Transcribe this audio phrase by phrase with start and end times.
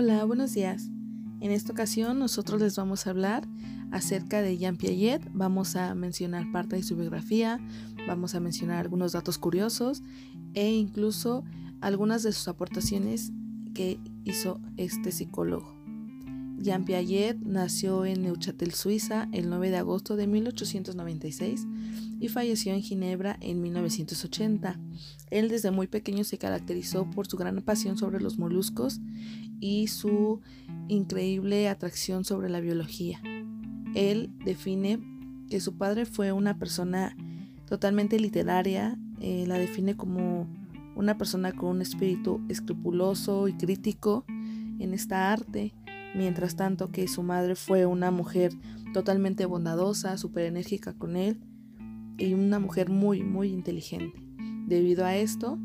[0.00, 0.90] Hola, buenos días.
[1.40, 3.48] En esta ocasión nosotros les vamos a hablar
[3.90, 5.28] acerca de Jean Piaget.
[5.32, 7.58] Vamos a mencionar parte de su biografía,
[8.06, 10.04] vamos a mencionar algunos datos curiosos
[10.54, 11.42] e incluso
[11.80, 13.32] algunas de sus aportaciones
[13.74, 15.77] que hizo este psicólogo.
[16.60, 21.66] Jean Piaget nació en Neuchâtel, Suiza, el 9 de agosto de 1896
[22.20, 24.78] y falleció en Ginebra en 1980.
[25.30, 29.00] Él desde muy pequeño se caracterizó por su gran pasión sobre los moluscos
[29.60, 30.40] y su
[30.88, 33.20] increíble atracción sobre la biología.
[33.94, 35.00] Él define
[35.48, 37.16] que su padre fue una persona
[37.68, 40.48] totalmente literaria, eh, la define como
[40.96, 45.72] una persona con un espíritu escrupuloso y crítico en esta arte
[46.14, 48.52] mientras tanto que su madre fue una mujer
[48.92, 51.40] totalmente bondadosa, súper enérgica con él
[52.16, 54.20] y una mujer muy, muy inteligente.
[54.66, 55.58] Debido a esto,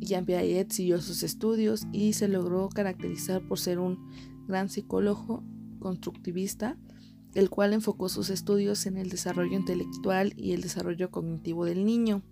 [0.00, 3.98] Jean Piaget siguió sus estudios y se logró caracterizar por ser un
[4.46, 5.42] gran psicólogo
[5.80, 6.76] constructivista,
[7.34, 12.22] el cual enfocó sus estudios en el desarrollo intelectual y el desarrollo cognitivo del niño.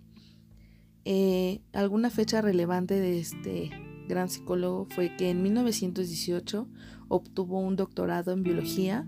[1.05, 3.71] Eh, alguna fecha relevante de este
[4.07, 6.67] gran psicólogo fue que en 1918
[7.07, 9.07] obtuvo un doctorado en biología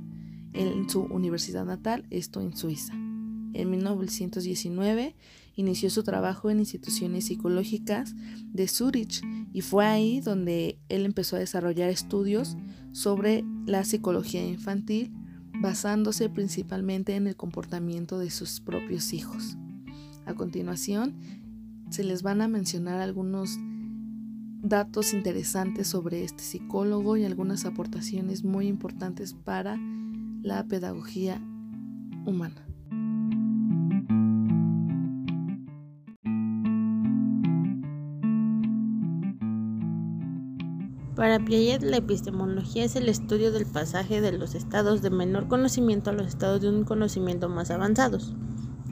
[0.54, 2.94] en su universidad natal, esto en Suiza.
[3.54, 5.16] En 1919
[5.56, 8.16] inició su trabajo en instituciones psicológicas
[8.54, 9.22] de Zurich
[9.54, 12.56] y fue ahí donde él empezó a desarrollar estudios
[12.92, 15.12] sobre la psicología infantil
[15.62, 19.58] basándose principalmente en el comportamiento de sus propios hijos.
[20.26, 21.16] A continuación,
[21.90, 23.58] se les van a mencionar algunos
[24.62, 29.78] datos interesantes sobre este psicólogo y algunas aportaciones muy importantes para
[30.42, 31.42] la pedagogía
[32.26, 32.66] humana.
[41.16, 46.10] Para Piaget, la epistemología es el estudio del pasaje de los estados de menor conocimiento
[46.10, 48.34] a los estados de un conocimiento más avanzados.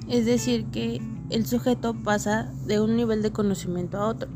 [0.09, 4.29] Es decir, que el sujeto pasa de un nivel de conocimiento a otro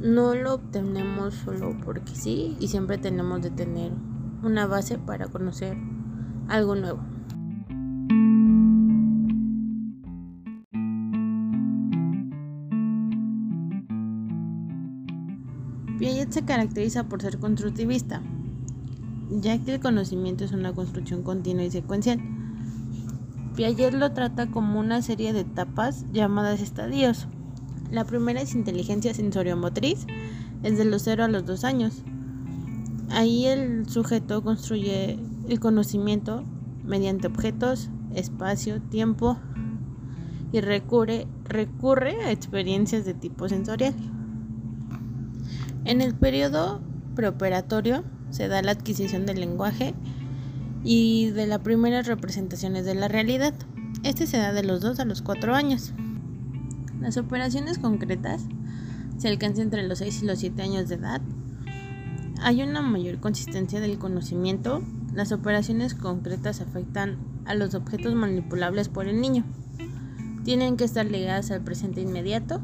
[0.00, 3.92] no lo obtenemos solo porque sí y siempre tenemos de tener
[4.42, 5.76] una base para conocer
[6.48, 7.00] algo nuevo.
[15.98, 18.22] Piaget se caracteriza por ser constructivista,
[19.30, 22.20] ya que el conocimiento es una construcción continua y secuencial.
[23.56, 27.26] Piaget lo trata como una serie de etapas llamadas estadios,
[27.90, 30.06] la primera es inteligencia sensoriomotriz,
[30.62, 32.02] es de los 0 a los 2 años.
[33.10, 35.18] Ahí el sujeto construye
[35.48, 36.44] el conocimiento
[36.84, 39.38] mediante objetos, espacio, tiempo
[40.52, 43.94] y recurre, recurre a experiencias de tipo sensorial.
[45.84, 46.80] En el periodo
[47.14, 49.94] preoperatorio se da la adquisición del lenguaje
[50.84, 53.54] y de las primeras representaciones de la realidad.
[54.02, 55.94] Este se da de los 2 a los 4 años.
[57.00, 58.44] Las operaciones concretas
[59.18, 61.20] se alcanzan entre los 6 y los 7 años de edad.
[62.40, 64.82] Hay una mayor consistencia del conocimiento.
[65.14, 69.44] Las operaciones concretas afectan a los objetos manipulables por el niño.
[70.44, 72.60] Tienen que estar ligadas al presente inmediato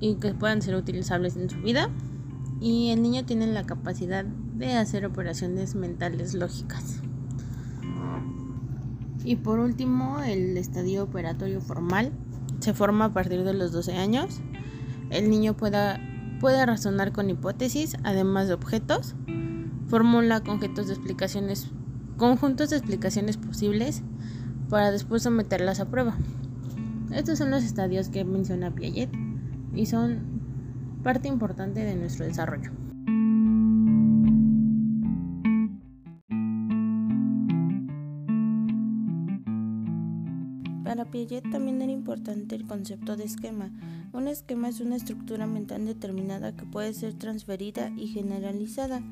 [0.00, 1.90] y que puedan ser utilizables en su vida.
[2.60, 7.00] Y el niño tiene la capacidad de hacer operaciones mentales lógicas.
[9.24, 12.12] Y por último, el estadio operatorio formal
[12.60, 14.40] se forma a partir de los 12 años.
[15.10, 16.00] El niño pueda,
[16.40, 19.14] puede razonar con hipótesis, además de objetos.
[19.88, 21.70] Formula conjuntos de explicaciones,
[22.16, 24.02] conjuntos de explicaciones posibles
[24.68, 26.16] para después someterlas a prueba.
[27.12, 29.10] Estos son los estadios que menciona Piaget
[29.74, 30.40] y son
[31.02, 32.70] parte importante de nuestro desarrollo.
[41.26, 43.70] También era importante el concepto de esquema.
[44.14, 49.02] Un esquema es una estructura mental determinada que puede ser transferida y generalizada.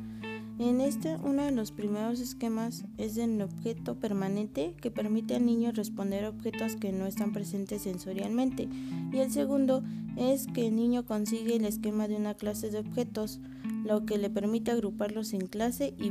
[0.58, 5.70] En este, uno de los primeros esquemas es el objeto permanente que permite al niño
[5.70, 8.68] responder a objetos que no están presentes sensorialmente.
[9.12, 9.82] Y el segundo
[10.16, 13.38] es que el niño consigue el esquema de una clase de objetos,
[13.84, 16.10] lo que le permite agruparlos en clase y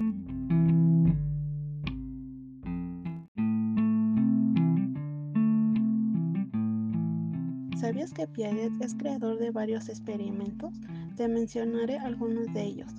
[8.07, 10.79] ¿Sabías que Piaget es creador de varios experimentos?
[11.17, 12.93] Te mencionaré algunos de ellos.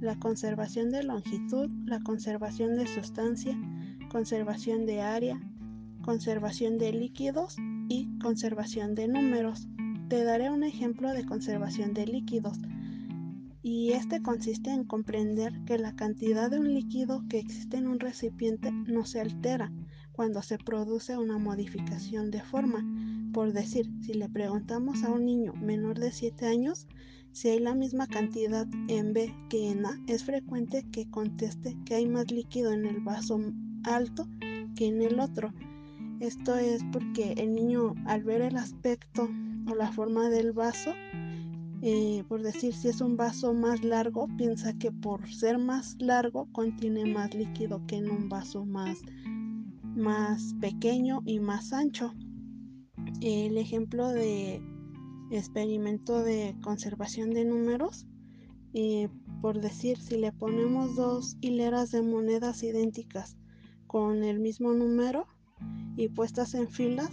[0.00, 3.56] La conservación de longitud, la conservación de sustancia,
[4.10, 5.40] conservación de área,
[6.02, 7.56] conservación de líquidos
[7.88, 9.68] y conservación de números.
[10.08, 12.58] Te daré un ejemplo de conservación de líquidos.
[13.62, 18.00] y este consiste en comprender que la cantidad de un líquido que existe en un
[18.00, 19.70] recipiente no se altera
[20.12, 22.84] cuando se produce una modificación de forma.
[23.32, 26.86] Por decir, si le preguntamos a un niño menor de 7 años
[27.32, 31.94] si hay la misma cantidad en B que en A, es frecuente que conteste que
[31.94, 33.40] hay más líquido en el vaso
[33.84, 34.26] alto
[34.74, 35.52] que en el otro.
[36.18, 39.28] Esto es porque el niño al ver el aspecto
[39.68, 40.92] o la forma del vaso
[41.82, 46.46] eh, por decir, si es un vaso más largo, piensa que por ser más largo
[46.52, 48.98] contiene más líquido que en un vaso más,
[49.96, 52.12] más pequeño y más ancho.
[53.20, 54.62] El ejemplo de
[55.30, 58.06] experimento de conservación de números,
[58.74, 59.08] eh,
[59.40, 63.36] por decir, si le ponemos dos hileras de monedas idénticas
[63.86, 65.26] con el mismo número
[65.96, 67.10] y puestas en filas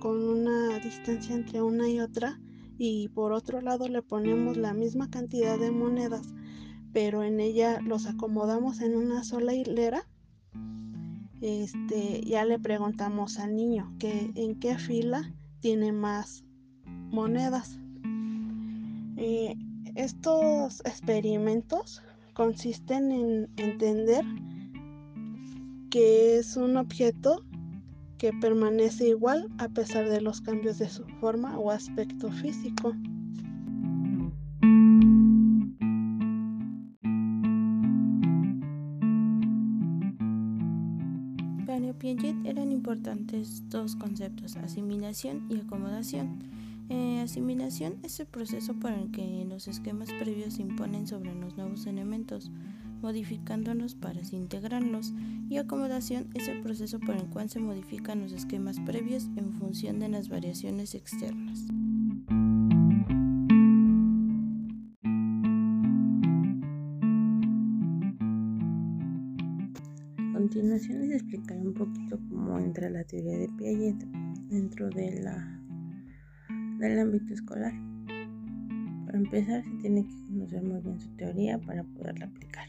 [0.00, 2.40] con una distancia entre una y otra,
[2.78, 6.26] y por otro lado le ponemos la misma cantidad de monedas,
[6.92, 10.08] pero en ella los acomodamos en una sola hilera,
[11.42, 16.44] este, ya le preguntamos al niño que en qué fila tiene más
[17.10, 17.78] monedas.
[19.16, 19.56] Eh,
[19.96, 22.02] estos experimentos
[22.32, 24.24] consisten en entender
[25.90, 27.44] que es un objeto
[28.18, 32.94] que permanece igual a pesar de los cambios de su forma o aspecto físico.
[42.92, 46.40] Importantes dos conceptos, asimilación y acomodación.
[46.90, 51.56] Eh, asimilación es el proceso por el que los esquemas previos se imponen sobre los
[51.56, 52.50] nuevos elementos
[53.00, 55.14] modificándolos para integrarlos,
[55.48, 59.98] y acomodación es el proceso por el cual se modifican los esquemas previos en función
[59.98, 61.64] de las variaciones externas.
[70.42, 74.04] Continuación les explicaré un poquito cómo entra la teoría de Piaget
[74.50, 75.62] dentro de la,
[76.80, 77.72] del ámbito escolar.
[79.06, 82.66] Para empezar, se tiene que conocer muy bien su teoría para poderla aplicar.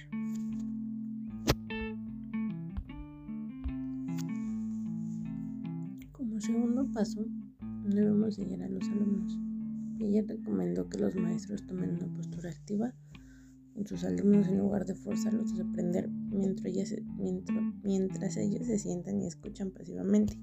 [6.11, 7.25] Como segundo paso,
[7.87, 9.39] debemos seguir a los alumnos.
[9.99, 12.93] Ella recomendó que los maestros tomen una postura activa
[13.85, 16.77] sus alumnos en lugar de forzarlos a aprender mientras,
[18.37, 20.37] ellos se sientan y escuchan pasivamente.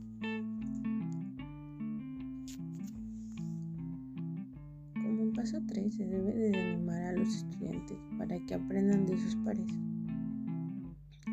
[5.40, 9.66] paso 3 se debe de animar a los estudiantes para que aprendan de sus pares.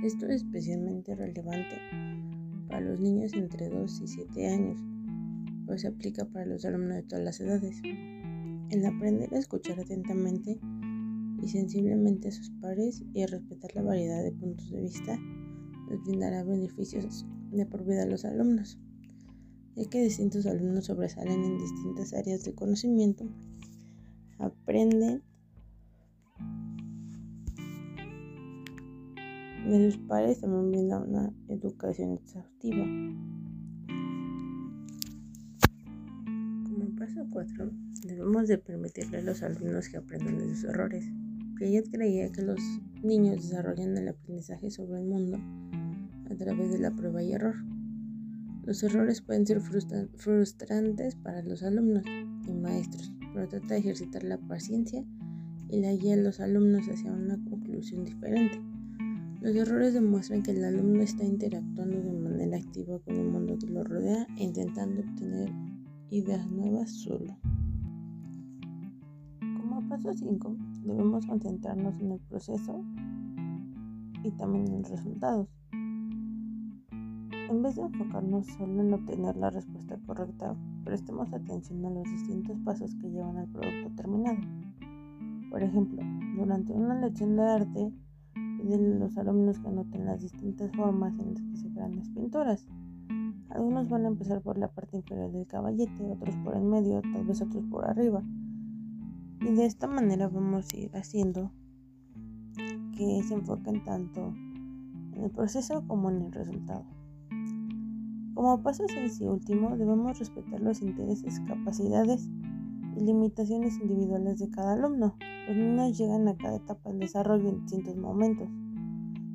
[0.01, 1.75] Esto es especialmente relevante
[2.69, 4.79] para los niños entre 2 y 7 años,
[5.65, 7.81] pues se aplica para los alumnos de todas las edades.
[8.69, 10.57] El aprender a escuchar atentamente
[11.42, 15.19] y sensiblemente a sus pares y a respetar la variedad de puntos de vista
[15.89, 18.78] les brindará beneficios de por vida a los alumnos,
[19.75, 23.25] ya que distintos alumnos sobresalen en distintas áreas de conocimiento
[24.39, 25.24] aprenden
[29.66, 32.86] de sus padres también brinda una educación exhaustiva.
[36.63, 37.72] Como paso 4,
[38.04, 41.06] debemos de permitirle a los alumnos que aprendan de sus errores.
[41.57, 42.59] Piaget creía que los
[43.02, 45.40] niños desarrollan el aprendizaje sobre el mundo
[46.30, 47.56] a través de la prueba y error.
[48.64, 52.04] Los errores pueden ser frustrantes para los alumnos
[52.47, 55.04] y maestros, pero trata de ejercitar la paciencia
[55.69, 58.61] y la guía a los alumnos hacia una conclusión diferente.
[59.42, 63.68] Los errores demuestran que el alumno está interactuando de manera activa con el mundo que
[63.68, 65.49] lo rodea e intentando obtener
[66.09, 67.37] ideas nuevas solo.
[69.97, 72.85] Paso 5, debemos concentrarnos en el proceso
[74.23, 75.47] y también en los resultados.
[76.92, 82.59] En vez de enfocarnos solo en obtener la respuesta correcta, prestemos atención a los distintos
[82.59, 84.37] pasos que llevan al producto terminado.
[85.49, 86.04] Por ejemplo,
[86.35, 87.92] durante una lección de arte,
[88.35, 92.09] piden a los alumnos que anoten las distintas formas en las que se crean las
[92.09, 92.68] pinturas.
[93.49, 97.25] Algunos van a empezar por la parte inferior del caballete, otros por el medio, tal
[97.25, 98.21] vez otros por arriba.
[99.39, 101.51] Y de esta manera vamos a ir haciendo
[102.97, 104.33] que se enfoquen tanto
[105.13, 106.85] en el proceso como en el resultado.
[108.33, 112.29] Como paso 6 y último, debemos respetar los intereses, capacidades
[112.95, 115.15] y limitaciones individuales de cada alumno.
[115.47, 118.47] Los niños llegan a cada etapa del desarrollo en distintos momentos.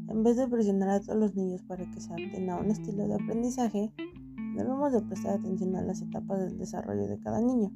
[0.09, 3.07] En vez de presionar a todos los niños para que se adapten a un estilo
[3.07, 3.93] de aprendizaje,
[4.57, 7.73] debemos de prestar atención a las etapas del desarrollo de cada niño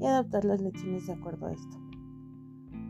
[0.00, 1.78] y adaptar las lecciones de acuerdo a esto.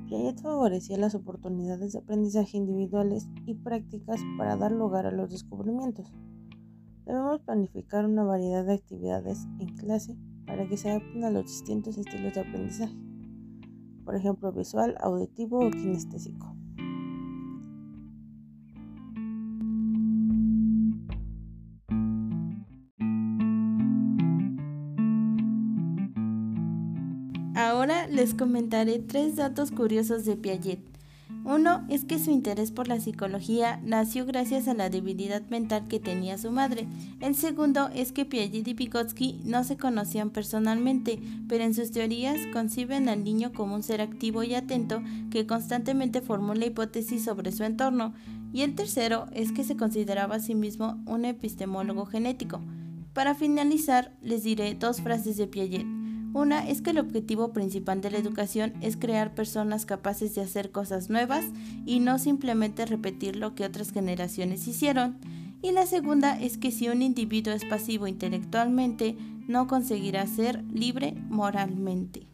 [0.07, 6.11] Piaget favorecía las oportunidades de aprendizaje individuales y prácticas para dar lugar a los descubrimientos.
[7.05, 11.99] Debemos planificar una variedad de actividades en clase para que se adapten a los distintos
[11.99, 12.97] estilos de aprendizaje,
[14.05, 16.57] por ejemplo visual, auditivo o kinestésico.
[28.19, 30.81] Les comentaré tres datos curiosos de Piaget.
[31.45, 36.01] Uno es que su interés por la psicología nació gracias a la debilidad mental que
[36.01, 36.89] tenía su madre.
[37.21, 42.41] El segundo es que Piaget y Vygotsky no se conocían personalmente, pero en sus teorías
[42.53, 47.63] conciben al niño como un ser activo y atento que constantemente formula hipótesis sobre su
[47.63, 48.15] entorno.
[48.53, 52.61] Y el tercero es que se consideraba a sí mismo un epistemólogo genético.
[53.13, 55.98] Para finalizar, les diré dos frases de Piaget.
[56.35, 60.71] Una es que el objetivo principal de la educación es crear personas capaces de hacer
[60.71, 61.45] cosas nuevas
[61.87, 65.19] y no simplemente repetir lo que otras generaciones hicieron.
[65.63, 69.17] Y la segunda es que si un individuo es pasivo intelectualmente,
[69.49, 72.29] no conseguirá ser libre moralmente.